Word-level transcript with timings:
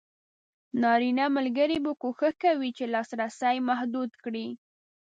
نارینه 0.81 1.25
ملګري 1.37 1.77
به 1.85 1.91
کوښښ 2.01 2.33
کوي 2.43 2.69
چې 2.77 2.85
لاسرسی 2.93 3.57
محدود 3.69 4.11
کړي. 4.23 4.47